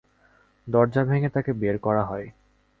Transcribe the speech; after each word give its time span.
দরজা 0.67 1.01
ভেঙে 1.03 1.29
তাঁকে 1.29 1.51
বের 1.53 1.75
করা 1.77 2.03
হয়। 2.03 2.27